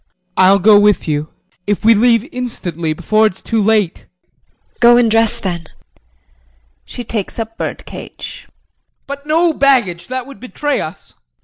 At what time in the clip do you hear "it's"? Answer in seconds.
3.27-3.39